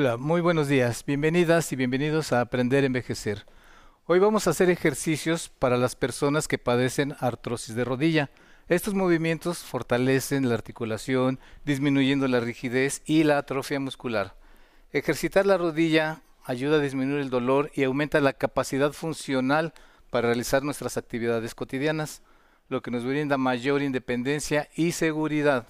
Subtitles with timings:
[0.00, 1.04] Hola, muy buenos días.
[1.04, 3.46] Bienvenidas y bienvenidos a Aprender a Envejecer.
[4.06, 8.30] Hoy vamos a hacer ejercicios para las personas que padecen artrosis de rodilla.
[8.68, 14.36] Estos movimientos fortalecen la articulación, disminuyendo la rigidez y la atrofia muscular.
[14.92, 19.74] Ejercitar la rodilla ayuda a disminuir el dolor y aumenta la capacidad funcional
[20.10, 22.22] para realizar nuestras actividades cotidianas,
[22.68, 25.66] lo que nos brinda mayor independencia y seguridad.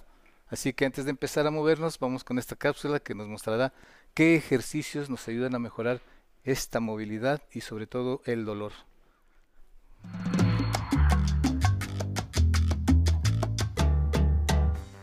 [0.48, 3.72] Así que antes de empezar a movernos, vamos con esta cápsula que nos mostrará
[4.14, 6.00] qué ejercicios nos ayudan a mejorar
[6.44, 8.72] esta movilidad y sobre todo el dolor.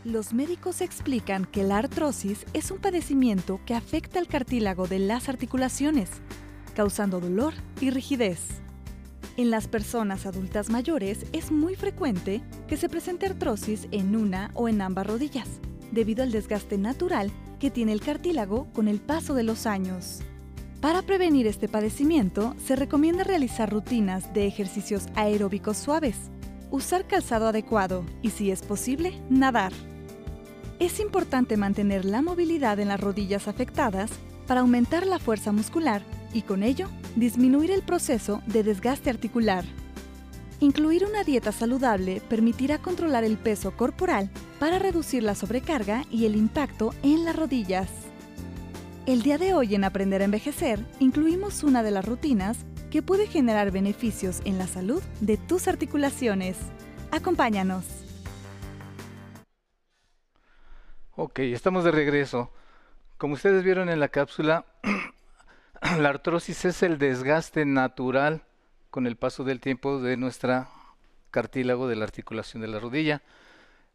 [0.03, 5.29] Los médicos explican que la artrosis es un padecimiento que afecta al cartílago de las
[5.29, 6.09] articulaciones,
[6.75, 8.64] causando dolor y rigidez.
[9.37, 14.69] En las personas adultas mayores es muy frecuente que se presente artrosis en una o
[14.69, 15.49] en ambas rodillas,
[15.91, 20.21] debido al desgaste natural que tiene el cartílago con el paso de los años.
[20.79, 26.15] Para prevenir este padecimiento, se recomienda realizar rutinas de ejercicios aeróbicos suaves,
[26.71, 29.73] usar calzado adecuado y, si es posible, nadar.
[30.79, 34.11] Es importante mantener la movilidad en las rodillas afectadas
[34.47, 39.63] para aumentar la fuerza muscular y con ello disminuir el proceso de desgaste articular.
[40.59, 46.35] Incluir una dieta saludable permitirá controlar el peso corporal para reducir la sobrecarga y el
[46.35, 47.89] impacto en las rodillas.
[49.05, 52.57] El día de hoy en Aprender a Envejecer incluimos una de las rutinas
[52.89, 56.57] que puede generar beneficios en la salud de tus articulaciones.
[57.11, 57.85] Acompáñanos.
[61.15, 62.51] Ok, estamos de regreso.
[63.17, 64.65] Como ustedes vieron en la cápsula,
[65.99, 68.43] la artrosis es el desgaste natural
[68.89, 70.69] con el paso del tiempo de nuestra
[71.31, 73.21] cartílago de la articulación de la rodilla.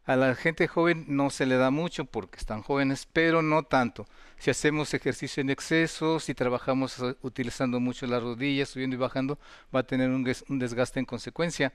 [0.05, 4.07] A la gente joven no se le da mucho porque están jóvenes, pero no tanto.
[4.37, 9.37] Si hacemos ejercicio en exceso, si trabajamos eh, utilizando mucho las rodillas, subiendo y bajando,
[9.75, 10.23] va a tener un,
[10.59, 11.73] desgaste en consecuencia.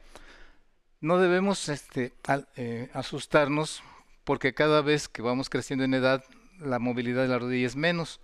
[1.00, 2.15] No debemos este,
[2.56, 3.83] eh, asustarnos
[4.25, 6.25] porque cada vez que vamos creciendo en edad,
[6.59, 8.21] la movilidad de la rodilla es menos.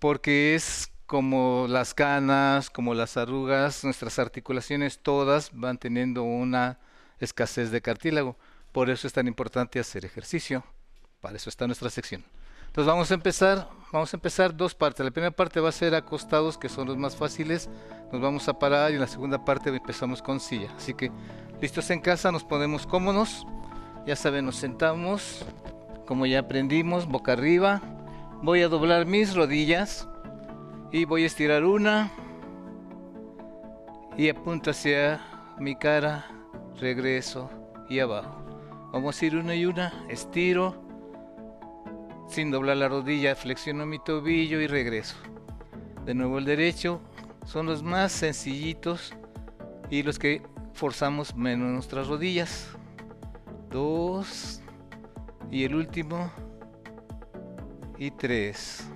[0.00, 6.78] Porque es como las canas, como las arrugas, nuestras articulaciones todas van teniendo una
[7.20, 8.36] escasez de cartílago.
[8.72, 10.64] Por eso es tan importante hacer ejercicio.
[11.20, 12.24] Para eso está nuestra sección.
[12.68, 15.04] Entonces vamos a empezar, vamos a empezar dos partes.
[15.04, 17.68] La primera parte va a ser acostados, que son los más fáciles.
[18.12, 20.72] Nos vamos a parar y en la segunda parte empezamos con silla.
[20.76, 21.10] Así que
[21.60, 23.44] listos en casa, nos ponemos cómodos.
[24.06, 25.44] Ya saben, nos sentamos,
[26.06, 27.82] como ya aprendimos, boca arriba.
[28.42, 30.08] Voy a doblar mis rodillas
[30.90, 32.10] y voy a estirar una
[34.16, 35.20] y apunto hacia
[35.58, 36.24] mi cara,
[36.78, 37.50] regreso
[37.90, 38.42] y abajo.
[38.94, 39.92] Vamos a ir una y una.
[40.08, 40.74] Estiro.
[42.28, 45.16] Sin doblar la rodilla, flexiono mi tobillo y regreso.
[46.06, 47.02] De nuevo el derecho.
[47.44, 49.12] Son los más sencillitos
[49.90, 50.40] y los que
[50.72, 52.70] forzamos menos nuestras rodillas.
[53.70, 54.62] Dos.
[55.50, 56.32] Y el último.
[58.00, 58.88] Y tres.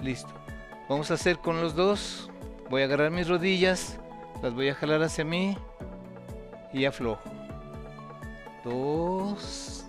[0.00, 0.32] Listo.
[0.88, 2.30] Vamos a hacer con los dos.
[2.70, 3.98] Voy a agarrar mis rodillas.
[4.40, 5.58] Las voy a jalar hacia mí
[6.72, 7.28] y aflojo.
[8.64, 9.86] Dos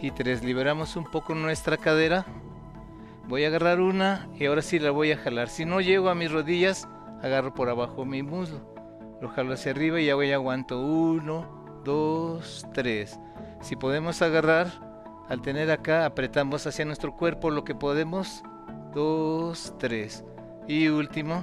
[0.00, 0.44] y tres.
[0.44, 2.24] Liberamos un poco nuestra cadera.
[3.26, 5.48] Voy a agarrar una y ahora sí la voy a jalar.
[5.48, 6.86] Si no llego a mis rodillas,
[7.22, 8.60] agarro por abajo mi muslo.
[9.20, 10.80] Lo jalo hacia arriba y ya voy aguanto.
[10.80, 13.18] Uno, dos, tres.
[13.62, 14.91] Si podemos agarrar,
[15.32, 18.42] al tener acá, apretamos hacia nuestro cuerpo lo que podemos.
[18.92, 20.22] Dos, tres.
[20.68, 21.42] Y último.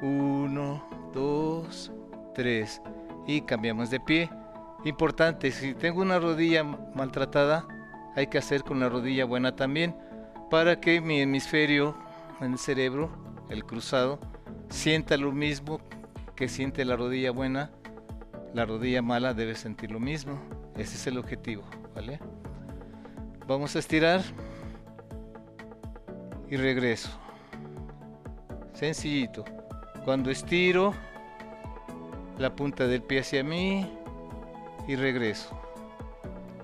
[0.00, 0.82] Uno,
[1.12, 1.92] dos,
[2.34, 2.80] tres
[3.26, 4.30] y cambiamos de pie.
[4.86, 7.68] Importante, si tengo una rodilla maltratada,
[8.16, 9.94] hay que hacer con la rodilla buena también
[10.50, 11.94] para que mi hemisferio
[12.40, 13.10] en el cerebro,
[13.50, 14.18] el cruzado,
[14.70, 15.82] sienta lo mismo
[16.34, 17.70] que siente la rodilla buena.
[18.54, 20.40] La rodilla mala debe sentir lo mismo.
[20.74, 21.64] Ese es el objetivo,
[21.94, 22.18] ¿vale?
[23.50, 24.22] Vamos a estirar
[26.48, 27.10] y regreso.
[28.74, 29.44] Sencillito.
[30.04, 30.94] Cuando estiro,
[32.38, 33.90] la punta del pie hacia mí
[34.86, 35.50] y regreso.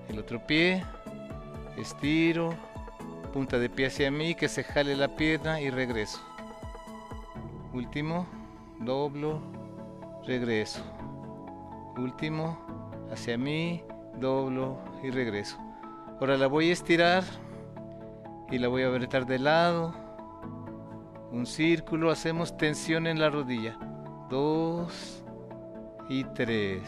[0.07, 0.81] El otro pie,
[1.75, 2.53] estiro,
[3.33, 6.21] punta de pie hacia mí, que se jale la pierna y regreso.
[7.73, 8.25] Último,
[8.79, 9.41] doblo,
[10.25, 10.81] regreso.
[11.97, 12.57] Último,
[13.11, 13.83] hacia mí,
[14.21, 15.66] doblo y regreso.
[16.19, 17.23] Ahora la voy a estirar
[18.49, 19.93] y la voy a apretar de lado.
[21.31, 23.77] Un círculo, hacemos tensión en la rodilla.
[24.29, 25.23] Dos,
[26.09, 26.81] y 3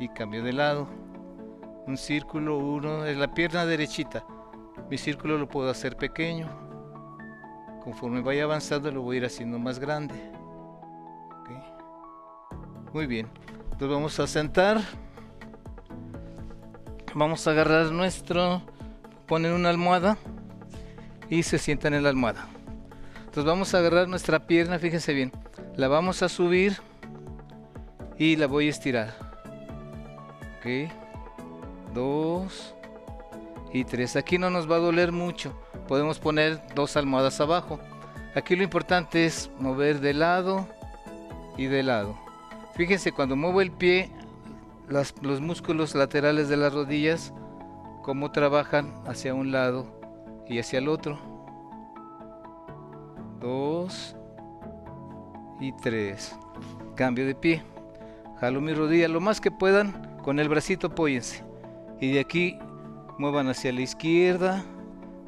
[0.00, 1.02] y cambio de lado
[1.86, 4.24] un círculo, uno, es la pierna derechita.
[4.88, 6.48] Mi círculo lo puedo hacer pequeño.
[7.82, 10.14] Conforme vaya avanzando lo voy a ir haciendo más grande.
[12.92, 13.26] Muy bien.
[13.64, 14.80] Entonces vamos a sentar.
[17.14, 18.62] Vamos a agarrar nuestro,
[19.26, 20.16] poner una almohada
[21.28, 22.48] y se sientan en la almohada.
[23.18, 25.32] Entonces vamos a agarrar nuestra pierna, fíjense bien.
[25.76, 26.76] La vamos a subir
[28.18, 29.14] y la voy a estirar.
[30.58, 30.90] Ok.
[31.94, 32.74] Dos
[33.72, 34.16] y tres.
[34.16, 35.58] Aquí no nos va a doler mucho.
[35.88, 37.78] Podemos poner dos almohadas abajo.
[38.34, 40.66] Aquí lo importante es mover de lado
[41.58, 42.18] y de lado.
[42.74, 44.10] Fíjense, cuando muevo el pie,
[44.88, 47.32] los músculos laterales de las rodillas,
[48.02, 49.86] cómo trabajan hacia un lado
[50.48, 51.18] y hacia el otro.
[53.40, 54.16] Dos
[55.60, 56.36] y tres.
[56.94, 57.62] Cambio de pie.
[58.38, 60.18] Jalo mi rodilla lo más que puedan.
[60.22, 61.44] Con el bracito apóyense.
[62.00, 62.58] Y de aquí
[63.18, 64.64] muevan hacia la izquierda.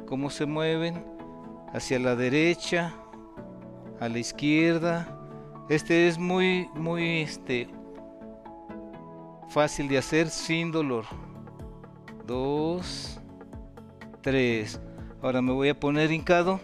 [0.06, 1.04] Cómo se mueven.
[1.72, 2.94] Hacia la derecha.
[4.00, 5.08] A la izquierda.
[5.68, 7.68] Este es muy, muy, este,
[9.48, 11.04] fácil de hacer sin dolor.
[12.26, 13.20] Dos,
[14.22, 14.80] tres.
[15.22, 16.60] Ahora me voy a poner hincado.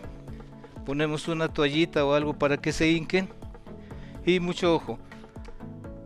[0.84, 3.28] Ponemos una toallita o algo para que se hinquen.
[4.24, 4.98] Y mucho ojo.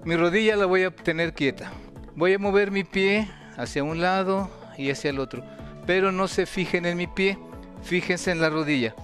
[0.04, 1.72] Mi rodilla la voy a tener quieta.
[2.14, 5.42] Voy a mover mi pie hacia un lado y hacia el otro.
[5.86, 7.38] Pero no se fijen en mi pie.
[7.82, 8.94] Fíjense en la rodilla.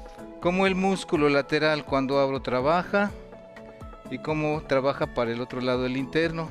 [0.40, 3.11] Como el músculo lateral cuando abro trabaja
[4.11, 6.49] y cómo trabaja para el otro lado el interno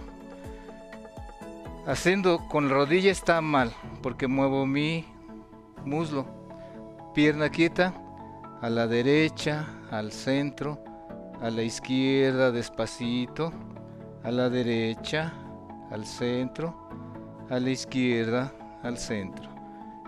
[1.90, 5.06] haciendo con la rodilla está mal porque muevo mi
[5.84, 6.28] muslo.
[7.16, 7.96] Pierna quieta
[8.62, 10.78] a la derecha al centro
[11.42, 13.52] a la izquierda despacito
[14.24, 15.34] a la derecha
[15.90, 16.76] al centro
[17.50, 18.54] a la izquierda
[18.84, 19.50] al centro.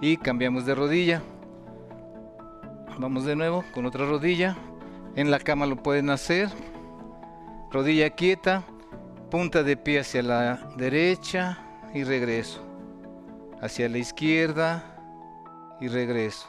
[0.02, 1.24] Y cambiamos de rodilla.
[3.00, 4.56] Vamos de nuevo con otra rodilla.
[5.16, 6.50] En la cama lo pueden hacer.
[7.72, 8.64] Rodilla quieta
[9.32, 12.62] punta de pie hacia la derecha y regreso.
[13.62, 14.84] Hacia la izquierda
[15.80, 16.48] y regreso.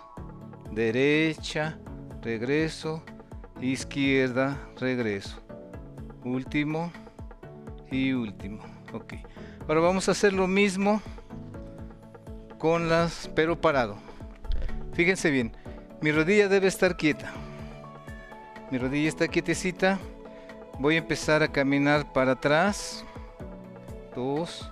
[0.71, 1.79] Derecha,
[2.23, 3.03] regreso.
[3.61, 5.41] Izquierda, regreso.
[6.25, 6.93] Último
[7.91, 8.63] y último.
[8.93, 9.15] Ok.
[9.69, 11.01] Ahora vamos a hacer lo mismo
[12.59, 13.97] con las, pero parado.
[14.95, 15.57] Fíjense bien,
[16.01, 17.33] mi rodilla debe estar quieta.
[18.71, 19.99] Mi rodilla está quietecita
[20.79, 23.05] voy a empezar a caminar para atrás.
[24.15, 24.72] 2,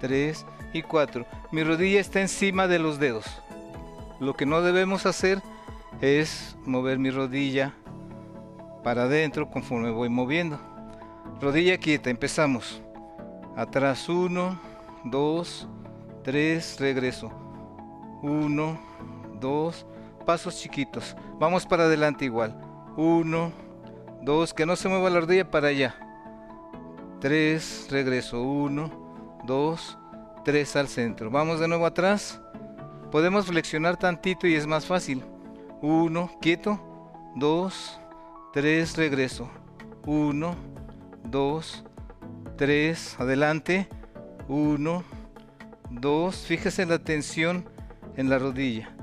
[0.00, 1.26] 3 y 4.
[1.52, 3.26] Mi rodilla está encima de los dedos.
[4.18, 5.42] Lo que no debemos hacer
[6.00, 7.74] es mover mi rodilla
[8.82, 10.58] para adentro conforme voy moviendo.
[11.40, 12.82] Rodilla quieta, empezamos.
[13.56, 14.60] Atrás 1,
[15.04, 15.68] 2,
[16.22, 17.30] 3, regreso.
[18.22, 18.80] 1,
[19.40, 19.86] 2,
[20.26, 21.16] pasos chiquitos.
[21.38, 22.60] Vamos para adelante igual.
[22.96, 23.52] 1,
[24.22, 25.94] 2, que no se mueva la rodilla para allá.
[27.20, 28.42] 3, regreso.
[28.42, 28.99] 1,
[29.44, 29.98] 2,
[30.44, 31.30] 3 al centro.
[31.30, 32.40] Vamos de nuevo atrás.
[33.10, 35.24] Podemos flexionar tantito y es más fácil.
[35.82, 36.80] 1, quieto.
[37.36, 38.00] 2,
[38.52, 39.50] 3, regreso.
[40.06, 40.54] 1,
[41.24, 41.84] 2,
[42.56, 43.88] 3, adelante.
[44.48, 45.04] 1,
[45.90, 47.68] 2, fíjese la tensión
[48.16, 48.94] en la rodilla.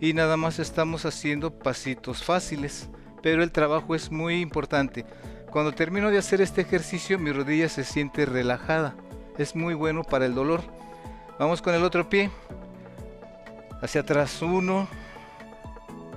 [0.00, 2.90] Y nada más estamos haciendo pasitos fáciles
[3.24, 5.06] pero el trabajo es muy importante.
[5.50, 8.94] Cuando termino de hacer este ejercicio mi rodilla se siente relajada.
[9.38, 10.62] Es muy bueno para el dolor.
[11.38, 12.30] Vamos con el otro pie.
[13.82, 14.40] Hacia atrás.
[14.42, 14.88] Uno.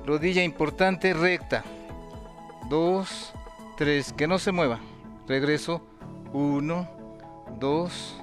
[0.06, 1.64] Rodilla importante recta.
[2.70, 3.34] Dos.
[3.78, 4.14] Tres.
[4.14, 4.80] Que no se mueva.
[5.28, 5.82] Regreso.
[6.34, 6.88] Uno.
[7.60, 8.22] Dos.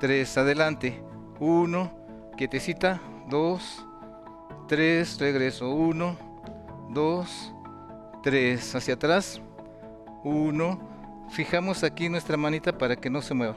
[0.00, 0.36] Tres.
[0.38, 1.02] Adelante.
[1.38, 1.92] Uno.
[2.36, 3.00] Quietecita.
[3.28, 3.84] Dos.
[4.68, 5.18] Tres.
[5.18, 5.70] Regreso.
[5.70, 6.16] Uno.
[6.90, 7.52] Dos
[8.22, 9.40] 3 hacia atrás,
[10.24, 13.56] 1, fijamos aquí nuestra manita para que no se mueva,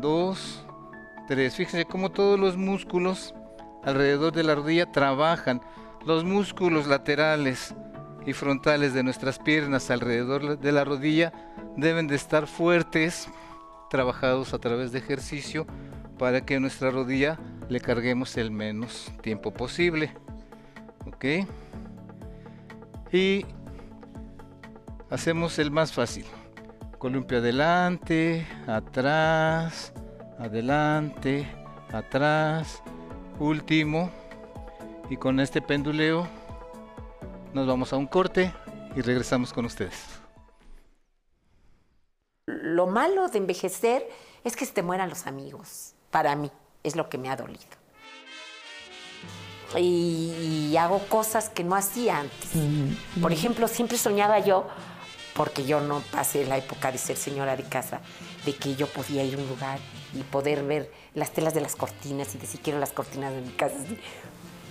[0.00, 0.66] 2,
[1.28, 3.34] 3, fíjense cómo todos los músculos
[3.84, 5.60] alrededor de la rodilla trabajan,
[6.06, 7.74] los músculos laterales
[8.26, 11.32] y frontales de nuestras piernas alrededor de la rodilla
[11.76, 13.28] deben de estar fuertes,
[13.90, 15.66] trabajados a través de ejercicio
[16.18, 17.38] para que nuestra rodilla
[17.68, 20.12] le carguemos el menos tiempo posible.
[21.06, 21.24] ¿Ok?
[23.12, 23.46] Y
[25.10, 26.26] Hacemos el más fácil.
[26.98, 29.92] Columpio adelante, atrás,
[30.36, 31.46] adelante,
[31.92, 32.82] atrás,
[33.38, 34.10] último.
[35.08, 36.26] Y con este penduleo
[37.54, 38.52] nos vamos a un corte
[38.96, 40.20] y regresamos con ustedes.
[42.46, 44.08] Lo malo de envejecer
[44.42, 46.50] es que se te mueran los amigos, para mí
[46.82, 47.78] es lo que me ha dolido.
[49.76, 52.50] Y, hago cosas que no hacía antes.
[53.20, 54.66] Por ejemplo, siempre soñaba yo,
[55.38, 58.00] porque yo no pasé la época de ser señora de casa,
[58.44, 59.78] de que yo podía ir a un lugar
[60.12, 63.52] y poder ver las telas de las cortinas y decir quiero las cortinas de mi
[63.52, 63.76] casa.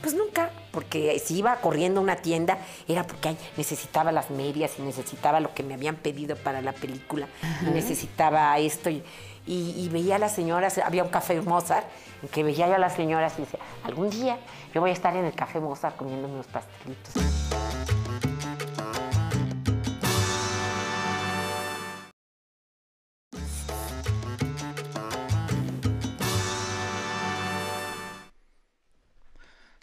[0.01, 4.81] Pues nunca, porque si iba corriendo a una tienda era porque necesitaba las medias y
[4.81, 7.29] necesitaba lo que me habían pedido para la película
[7.65, 8.89] y necesitaba esto.
[8.89, 11.87] Y, veía a las señoras, había un café Mozart,
[12.21, 14.37] en que veía a las señoras y decía, algún día
[14.73, 17.13] yo voy a estar en el café Mozart comiendo unos pastelitos.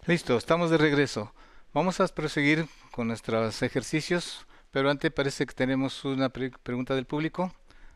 [0.07, 1.33] Listo, estamos de regreso.
[1.73, 7.55] Vamos a proseguir con nuestros ejercicios, pero antes parece que tenemos una pregunta del público.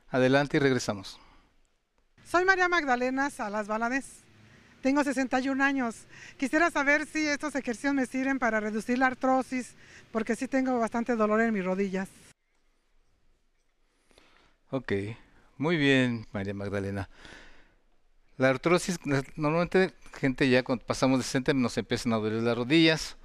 [0.09, 1.21] Adelante y regresamos.
[2.25, 4.25] Soy María Magdalena Salas Valadez.
[4.81, 6.07] Tengo 61 años.
[6.38, 9.75] Quisiera saber si estos ejercicios me sirven para reducir la artrosis,
[10.11, 12.09] porque sí tengo bastante dolor en mis rodillas.
[14.71, 14.93] Ok,
[15.59, 17.11] muy bien, María Magdalena.
[18.38, 19.00] La artrosis,
[19.35, 23.16] normalmente gente ya cuando pasamos de 60 nos empiezan a doler las rodillas.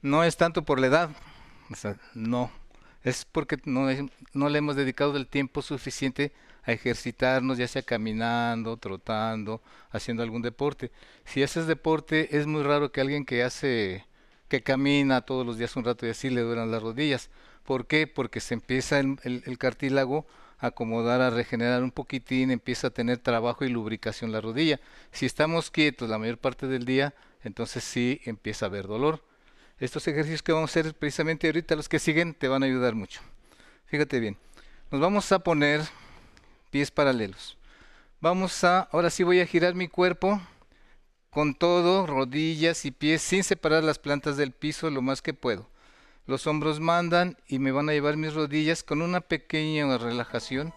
[0.00, 1.10] No es tanto por la edad,
[1.70, 2.50] o sea, no.
[3.02, 9.60] Es porque no, le hemos dedicado el tiempo suficiente a ejercitarnos, ya sea caminando, trotando,
[9.90, 10.90] haciendo algún deporte.
[11.26, 14.06] Si haces deporte, es muy raro que alguien que hace,
[14.48, 17.28] que camina todos los días un rato y así le duelan las rodillas.
[17.64, 18.06] ¿Por qué?
[18.06, 20.26] Porque se empieza el cartílago
[20.66, 24.80] acomodar, a regenerar un poquitín, empieza a tener trabajo y lubricación la rodilla.
[25.12, 29.22] Si estamos quietos la mayor parte del día, entonces sí empieza a haber dolor.
[29.78, 32.94] Estos ejercicios que vamos a hacer precisamente ahorita, los que siguen, te van a ayudar
[32.94, 33.20] mucho.
[33.86, 34.36] Fíjate bien,
[34.90, 35.82] nos vamos a poner
[36.70, 37.58] pies paralelos.
[38.20, 40.40] Vamos a, ahora sí voy a girar mi cuerpo
[41.28, 45.68] con todo, rodillas y pies, sin separar las plantas del piso lo más que puedo
[46.26, 50.72] los hombros mandan y me van a llevar mis rodillas con una pequeña relajación.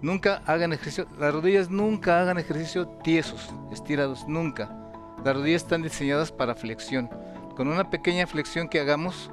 [0.00, 4.76] Nunca hagan ejercicio, las rodillas nunca hagan ejercicio tiesos, estirados, nunca.
[5.24, 7.08] Las rodillas están diseñadas para flexión.
[7.56, 9.30] Con una pequeña flexión que hagamos,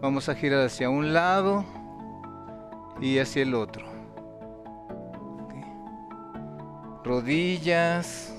[0.00, 1.64] vamos a girar hacia un lado
[3.00, 3.84] y hacia el otro.
[7.02, 8.32] Rodillas,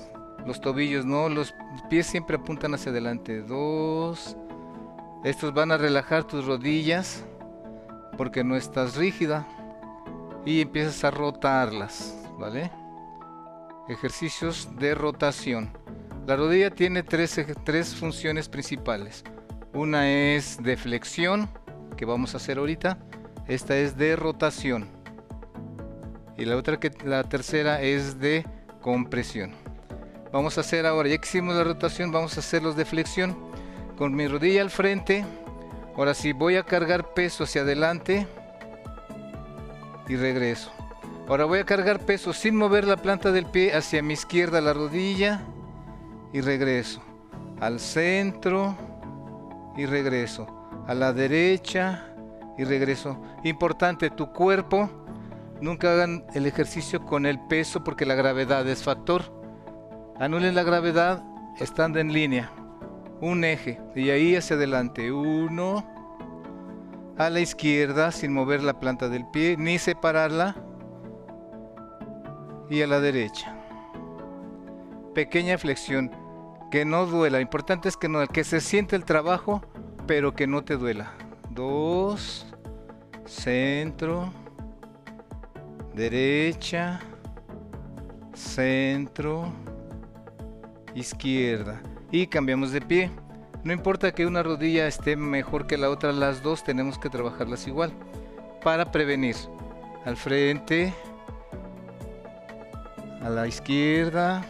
[0.46, 1.54] los tobillos no, los
[1.90, 3.42] pies siempre apuntan hacia adelante.
[3.42, 4.36] Dos,
[5.28, 7.22] estos van a relajar tus rodillas
[8.16, 9.46] porque no estás rígida
[10.46, 12.70] y empiezas a rotarlas, ¿vale?
[13.90, 15.70] Ejercicios de rotación.
[16.26, 19.22] La rodilla tiene tres, tres funciones principales.
[19.74, 21.50] Una es de flexión,
[21.98, 22.98] que vamos a hacer ahorita.
[23.46, 24.88] Esta es de rotación.
[26.38, 28.46] Y la otra que la tercera es de
[28.80, 29.52] compresión.
[30.32, 33.47] Vamos a hacer ahora, ya que hicimos la rotación, vamos a hacer los de flexión
[33.98, 35.24] con mi rodilla al frente.
[35.96, 38.28] Ahora sí, voy a cargar peso hacia adelante
[40.08, 40.70] y regreso.
[41.26, 44.72] Ahora voy a cargar peso sin mover la planta del pie hacia mi izquierda, la
[44.72, 45.40] rodilla
[46.32, 47.02] y regreso.
[47.60, 48.76] Al centro
[49.76, 50.46] y regreso.
[50.86, 52.06] A la derecha
[52.56, 53.20] y regreso.
[53.42, 54.88] Importante, tu cuerpo,
[55.60, 59.24] nunca hagan el ejercicio con el peso porque la gravedad es factor.
[60.20, 61.24] Anulen la gravedad
[61.58, 62.52] estando en línea
[63.20, 65.84] un eje y ahí hacia adelante uno
[67.16, 70.56] a la izquierda sin mover la planta del pie ni separarla
[72.70, 73.54] y a la derecha.
[75.14, 76.10] Pequeña flexión
[76.70, 79.62] que no duela importante es que no que se siente el trabajo
[80.06, 81.12] pero que no te duela.
[81.50, 82.46] Dos
[83.24, 84.32] centro
[85.94, 87.00] derecha
[88.32, 89.52] centro
[90.94, 93.10] izquierda y cambiamos de pie.
[93.64, 97.66] No importa que una rodilla esté mejor que la otra, las dos tenemos que trabajarlas
[97.66, 97.92] igual
[98.62, 99.36] para prevenir.
[100.04, 100.94] Al frente,
[103.22, 104.44] a la izquierda,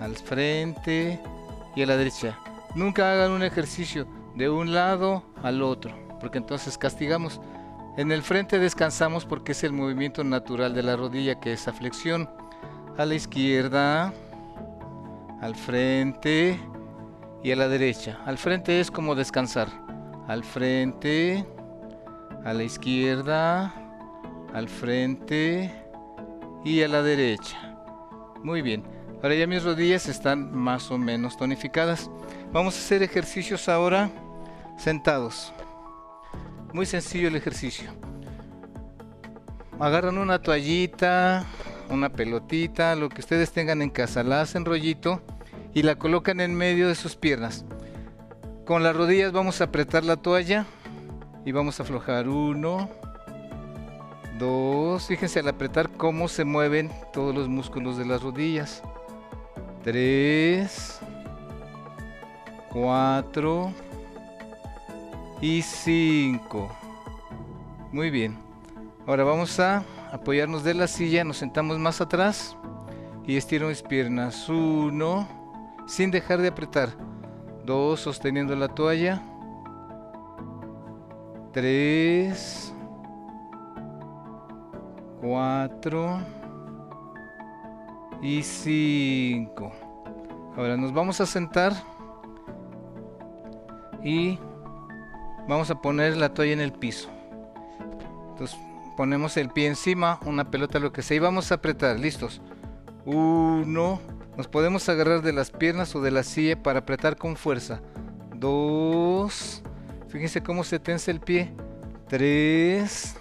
[0.00, 1.20] al frente
[1.74, 2.38] y a la derecha.
[2.74, 7.40] Nunca hagan un ejercicio de un lado al otro, porque entonces castigamos.
[7.96, 11.72] En el frente descansamos porque es el movimiento natural de la rodilla, que es a
[11.72, 12.28] flexión.
[12.96, 14.12] A la izquierda,
[15.44, 16.58] al frente
[17.42, 18.18] y a la derecha.
[18.24, 19.68] Al frente es como descansar.
[20.26, 21.44] Al frente,
[22.46, 23.74] a la izquierda,
[24.54, 25.70] al frente
[26.64, 27.76] y a la derecha.
[28.42, 28.84] Muy bien.
[29.22, 32.10] Ahora ya mis rodillas están más o menos tonificadas.
[32.50, 34.10] Vamos a hacer ejercicios ahora
[34.78, 35.52] sentados.
[36.72, 37.90] Muy sencillo el ejercicio.
[39.78, 41.44] Agarran una toallita
[41.90, 45.22] una pelotita, lo que ustedes tengan en casa, la hacen rollito
[45.74, 47.64] y la colocan en medio de sus piernas.
[48.64, 50.64] Con las rodillas vamos a apretar la toalla
[51.44, 52.28] y vamos a aflojar.
[52.28, 52.88] Uno,
[54.38, 55.06] dos.
[55.08, 58.82] Fíjense al apretar cómo se mueven todos los músculos de las rodillas.
[59.82, 61.00] Tres,
[62.70, 63.72] cuatro
[65.42, 66.74] y cinco.
[67.92, 68.38] Muy bien.
[69.06, 72.56] Ahora vamos a apoyarnos de la silla, nos sentamos más atrás
[73.26, 74.48] y estiro mis piernas.
[74.48, 75.43] Uno,
[75.86, 76.90] sin dejar de apretar.
[77.64, 79.22] Dos, sosteniendo la toalla.
[81.52, 82.74] Tres.
[85.20, 86.20] Cuatro.
[88.20, 89.72] Y cinco.
[90.56, 91.72] Ahora nos vamos a sentar.
[94.02, 94.38] Y
[95.48, 97.08] vamos a poner la toalla en el piso.
[98.30, 98.58] Entonces
[98.96, 101.98] ponemos el pie encima, una pelota, lo que sea, y vamos a apretar.
[101.98, 102.42] Listos.
[103.06, 104.13] Uno.
[104.36, 107.80] Nos podemos agarrar de las piernas o de la silla para apretar con fuerza.
[108.34, 109.62] Dos.
[110.08, 111.52] Fíjense cómo se tensa el pie.
[112.08, 113.16] Tres.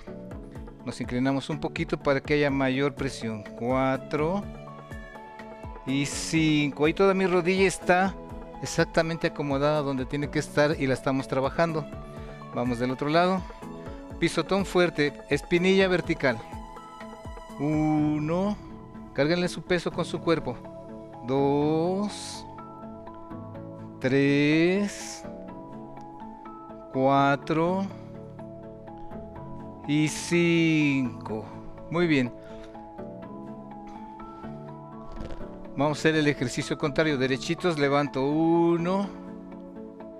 [0.86, 3.43] Nos inclinamos un poquito para que haya mayor presión.
[3.60, 4.43] Cuatro.
[5.86, 6.86] Y cinco.
[6.86, 8.15] Ahí toda mi rodilla está
[8.63, 11.86] exactamente acomodada donde tiene que estar y la estamos trabajando.
[12.55, 13.43] Vamos del otro lado.
[14.20, 15.13] Pisotón fuerte.
[15.29, 16.39] Espinilla vertical.
[17.60, 18.58] Uno.
[19.13, 20.73] Cárguenle su peso con su cuerpo
[21.25, 22.46] dos,
[24.00, 25.24] tres,
[26.94, 27.86] cuatro
[29.88, 31.45] y cinco.
[31.89, 32.34] Muy bien.
[35.76, 37.17] Vamos a hacer el ejercicio contrario.
[37.17, 39.08] Derechitos, levanto uno,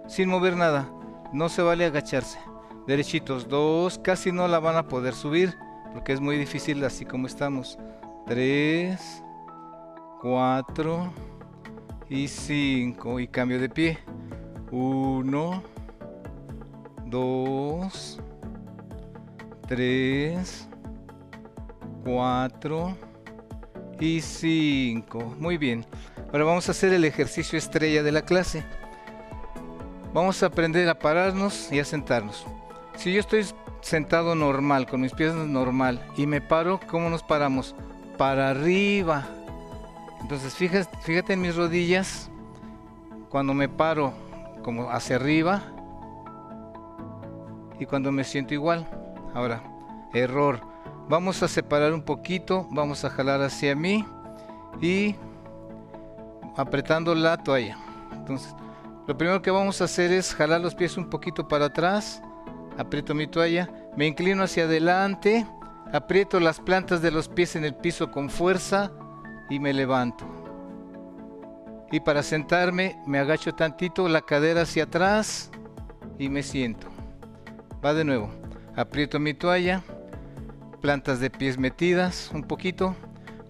[0.08, 0.89] sin mover nada.
[1.32, 2.39] No se vale agacharse.
[2.88, 5.56] Derechitos, dos, casi no la van a poder subir
[5.93, 7.78] porque es muy difícil así como estamos.
[8.25, 9.22] Tres,
[10.23, 11.13] 4
[12.09, 13.99] y 5 y cambio de pie.
[14.71, 15.63] 1
[17.07, 18.19] 2
[19.67, 20.69] 3
[22.05, 22.97] 4
[23.99, 25.86] y 5 muy bien.
[26.31, 28.63] Ahora vamos a hacer el ejercicio estrella de la clase.
[30.13, 32.47] Vamos a aprender a pararnos y a sentarnos.
[32.95, 33.45] Si yo estoy
[33.81, 37.75] sentado normal con mis piernas normal y me paro ¿cómo nos paramos?
[38.17, 39.27] para arriba
[40.23, 42.31] entonces fíjate, fíjate en mis rodillas,
[43.29, 44.13] cuando me paro
[44.63, 45.62] como hacia arriba
[47.79, 48.88] y cuando me siento igual.
[49.33, 49.62] Ahora,
[50.13, 50.62] error.
[51.09, 54.05] Vamos a separar un poquito, vamos a jalar hacia mí
[54.81, 55.15] y
[56.55, 57.77] apretando la toalla.
[58.13, 58.55] Entonces,
[59.05, 62.21] lo primero que vamos a hacer es jalar los pies un poquito para atrás,
[62.77, 65.45] aprieto mi toalla, me inclino hacia adelante,
[65.91, 68.91] aprieto las plantas de los pies en el piso con fuerza,
[69.49, 70.25] y me levanto.
[71.91, 75.51] Y para sentarme me agacho tantito la cadera hacia atrás
[76.17, 76.88] y me siento.
[77.84, 78.32] Va de nuevo.
[78.75, 79.84] Aprieto mi toalla,
[80.82, 82.95] plantas de pies metidas un poquito,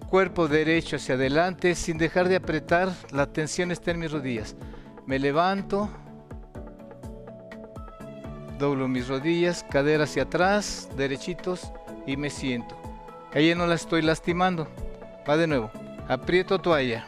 [0.10, 4.56] cuerpo derecho hacia adelante sin dejar de apretar, la tensión está en mis rodillas.
[5.06, 5.90] Me levanto,
[8.60, 11.72] doblo mis rodillas, cadera hacia atrás, derechitos
[12.06, 12.76] y me siento.
[13.34, 14.68] Ahí no la estoy lastimando.
[15.28, 15.72] Va de nuevo.
[16.14, 17.08] Aprieto toalla.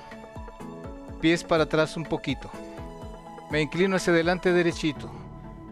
[1.21, 2.49] Pies para atrás un poquito.
[3.51, 5.11] Me inclino hacia adelante derechito.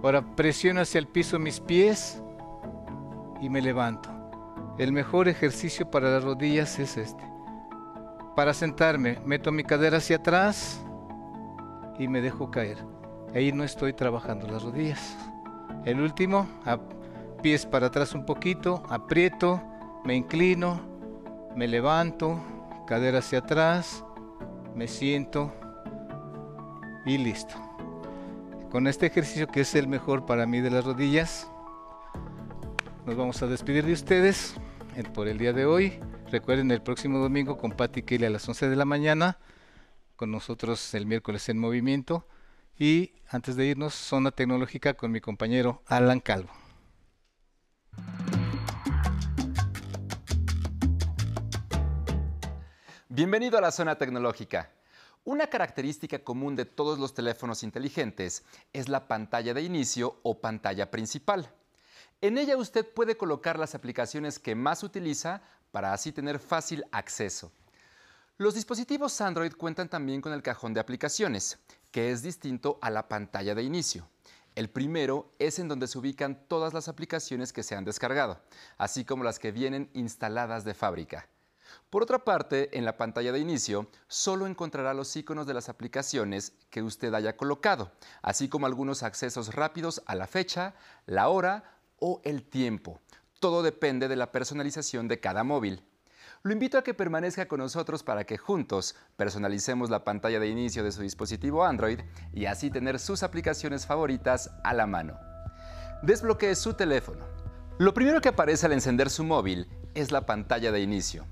[0.03, 2.21] Ahora presiono hacia el piso mis pies
[3.41, 4.11] y me levanto.
[4.77, 7.23] El mejor ejercicio para las rodillas es este.
[8.35, 10.79] Para sentarme, meto mi cadera hacia atrás
[11.97, 12.77] y me dejo caer.
[13.33, 15.17] Ahí no estoy trabajando las rodillas.
[15.85, 16.45] El último,
[17.41, 19.59] pies para atrás un poquito, aprieto,
[20.05, 20.81] me inclino,
[21.55, 22.39] me levanto,
[22.85, 24.03] cadera hacia atrás,
[24.75, 25.53] me siento
[27.05, 27.55] y listo.
[28.71, 31.47] Con este ejercicio que es el mejor para mí de las rodillas,
[33.05, 34.55] nos vamos a despedir de ustedes
[35.13, 35.99] por el día de hoy.
[36.31, 39.37] Recuerden el próximo domingo con Patti Kelly a las 11 de la mañana,
[40.15, 42.27] con nosotros el miércoles en movimiento
[42.77, 46.62] y antes de irnos, zona tecnológica con mi compañero Alan Calvo.
[53.15, 54.71] Bienvenido a la zona tecnológica.
[55.23, 60.89] Una característica común de todos los teléfonos inteligentes es la pantalla de inicio o pantalla
[60.89, 61.53] principal.
[62.21, 67.51] En ella usted puede colocar las aplicaciones que más utiliza para así tener fácil acceso.
[68.39, 71.59] Los dispositivos Android cuentan también con el cajón de aplicaciones,
[71.91, 74.09] que es distinto a la pantalla de inicio.
[74.55, 78.41] El primero es en donde se ubican todas las aplicaciones que se han descargado,
[78.79, 81.29] así como las que vienen instaladas de fábrica.
[81.89, 86.53] Por otra parte, en la pantalla de inicio solo encontrará los iconos de las aplicaciones
[86.69, 91.63] que usted haya colocado, así como algunos accesos rápidos a la fecha, la hora
[91.99, 92.99] o el tiempo.
[93.39, 95.83] Todo depende de la personalización de cada móvil.
[96.43, 100.83] Lo invito a que permanezca con nosotros para que juntos personalicemos la pantalla de inicio
[100.83, 102.01] de su dispositivo Android
[102.33, 105.17] y así tener sus aplicaciones favoritas a la mano.
[106.01, 107.25] Desbloquee su teléfono.
[107.79, 111.25] Lo primero que aparece al encender su móvil es la pantalla de inicio.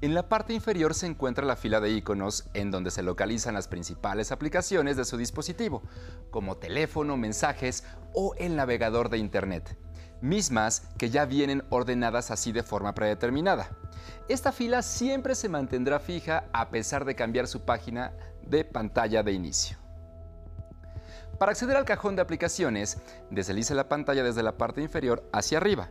[0.00, 3.66] En la parte inferior se encuentra la fila de iconos en donde se localizan las
[3.66, 5.82] principales aplicaciones de su dispositivo,
[6.30, 7.84] como teléfono, mensajes
[8.14, 9.76] o el navegador de Internet
[10.20, 13.68] mismas que ya vienen ordenadas así de forma predeterminada.
[14.28, 19.32] Esta fila siempre se mantendrá fija a pesar de cambiar su página de pantalla de
[19.32, 19.76] inicio.
[21.38, 22.98] Para acceder al cajón de aplicaciones,
[23.30, 25.90] deslice la pantalla desde la parte inferior hacia arriba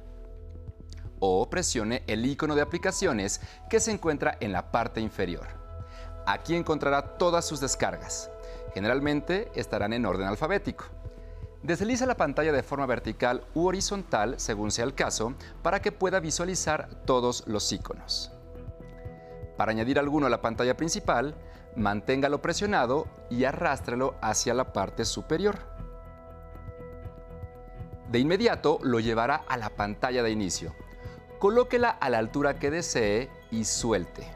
[1.20, 5.48] o presione el icono de aplicaciones que se encuentra en la parte inferior.
[6.26, 8.30] Aquí encontrará todas sus descargas.
[8.74, 10.86] Generalmente estarán en orden alfabético.
[11.64, 16.20] Desliza la pantalla de forma vertical u horizontal, según sea el caso, para que pueda
[16.20, 18.32] visualizar todos los iconos.
[19.58, 21.36] Para añadir alguno a la pantalla principal,
[21.76, 25.58] manténgalo presionado y arrástrelo hacia la parte superior.
[28.12, 30.74] De inmediato lo llevará a la pantalla de inicio.
[31.40, 34.28] Colóquela a la altura que desee y suelte.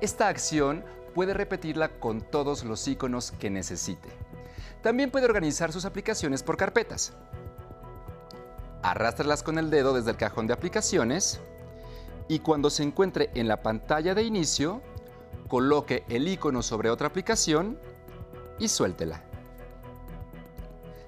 [0.00, 4.08] Esta acción puede repetirla con todos los iconos que necesite.
[4.82, 7.12] También puede organizar sus aplicaciones por carpetas.
[8.82, 11.40] Arrástralas con el dedo desde el cajón de aplicaciones
[12.28, 14.80] y cuando se encuentre en la pantalla de inicio,
[15.48, 17.78] coloque el icono sobre otra aplicación
[18.58, 19.22] y suéltela.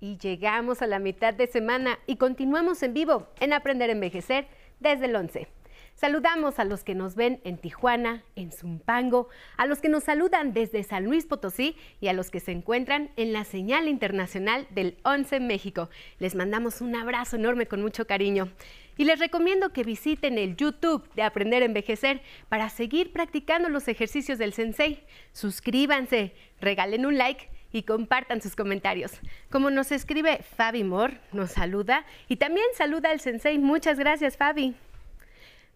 [0.00, 4.46] Y llegamos a la mitad de semana y continuamos en vivo en Aprender a Envejecer
[4.78, 5.48] desde el 11.
[5.94, 10.52] Saludamos a los que nos ven en Tijuana, en Zumpango, a los que nos saludan
[10.52, 14.98] desde San Luis Potosí y a los que se encuentran en la señal internacional del
[15.04, 15.88] 11 México.
[16.18, 18.50] Les mandamos un abrazo enorme con mucho cariño.
[18.96, 23.88] Y les recomiendo que visiten el YouTube de Aprender a Envejecer para seguir practicando los
[23.88, 25.04] ejercicios del Sensei.
[25.32, 29.12] Suscríbanse, regalen un like y compartan sus comentarios.
[29.50, 33.58] Como nos escribe Fabi Moore, nos saluda y también saluda al Sensei.
[33.58, 34.74] Muchas gracias, Fabi.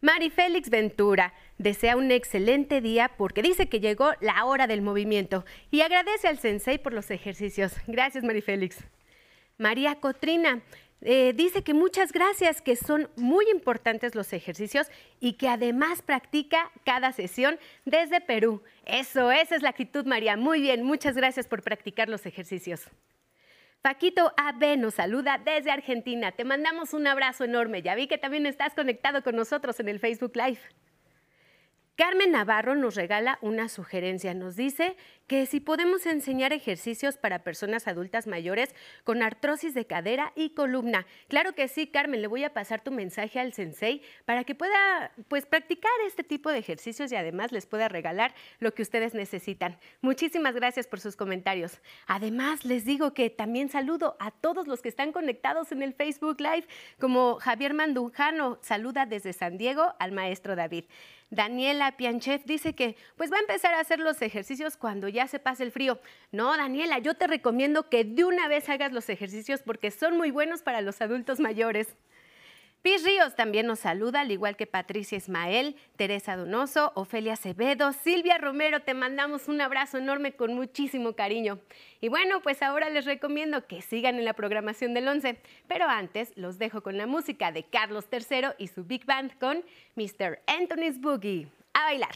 [0.03, 5.45] Mari Félix Ventura desea un excelente día porque dice que llegó la hora del movimiento
[5.71, 7.75] y agradece al Sensei por los ejercicios.
[7.87, 8.79] Gracias, Mari Félix.
[9.59, 10.63] María Cotrina
[11.03, 16.71] eh, dice que muchas gracias, que son muy importantes los ejercicios y que además practica
[16.85, 18.63] cada sesión desde Perú.
[18.85, 20.37] Eso, esa es la actitud, María.
[20.37, 22.89] Muy bien, muchas gracias por practicar los ejercicios.
[23.83, 26.33] Paquito AB nos saluda desde Argentina.
[26.33, 27.81] Te mandamos un abrazo enorme.
[27.81, 30.61] Ya vi que también estás conectado con nosotros en el Facebook Live.
[32.01, 34.33] Carmen Navarro nos regala una sugerencia.
[34.33, 40.33] Nos dice que si podemos enseñar ejercicios para personas adultas mayores con artrosis de cadera
[40.35, 41.07] y columna.
[41.29, 45.13] Claro que sí, Carmen, le voy a pasar tu mensaje al sensei para que pueda
[45.29, 49.77] pues practicar este tipo de ejercicios y además les pueda regalar lo que ustedes necesitan.
[50.01, 51.83] Muchísimas gracias por sus comentarios.
[52.07, 56.41] Además, les digo que también saludo a todos los que están conectados en el Facebook
[56.41, 56.67] Live,
[56.99, 60.87] como Javier Mandujano saluda desde San Diego al maestro David.
[61.31, 65.39] Daniela Pianchef dice que pues va a empezar a hacer los ejercicios cuando ya se
[65.39, 66.01] pase el frío.
[66.33, 70.33] No, Daniela, yo te recomiendo que de una vez hagas los ejercicios porque son muy
[70.33, 71.97] buenos para los adultos mayores.
[72.83, 78.39] Pis Ríos también nos saluda, al igual que Patricia Ismael, Teresa Donoso, Ofelia Acevedo, Silvia
[78.39, 81.59] Romero, te mandamos un abrazo enorme con muchísimo cariño.
[82.01, 85.39] Y bueno, pues ahora les recomiendo que sigan en la programación del 11,
[85.69, 89.63] pero antes los dejo con la música de Carlos III y su Big Band con
[89.97, 90.41] Mr.
[90.47, 91.49] Anthony's Boogie.
[91.75, 92.15] A bailar.